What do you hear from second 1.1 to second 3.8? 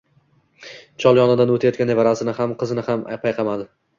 yonidan oʼtayotgan nevarasini ham, qizni ham payqamadi.